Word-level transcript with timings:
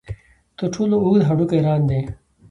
تر 0.57 0.67
ټولو 0.73 0.95
اوږد 1.03 1.23
هډوکی 1.29 1.59
ران 1.65 1.81
دی. 1.89 1.99